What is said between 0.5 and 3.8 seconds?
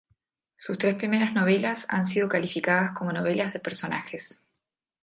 Sus tres primeras novelas han sido calificadas como novelas de